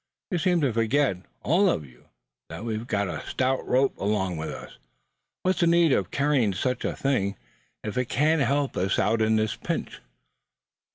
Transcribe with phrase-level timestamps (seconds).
[0.31, 2.07] You seem to forget, all of you,
[2.49, 4.79] that we've got a stout rope along with us.
[5.43, 7.35] What's the need of carrying such a thing,
[7.83, 10.01] if it can't help us out in a pinch?"